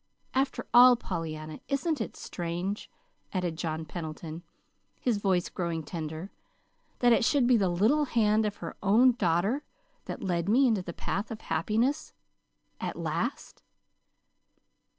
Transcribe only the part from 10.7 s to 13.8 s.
the path of happiness, at last?"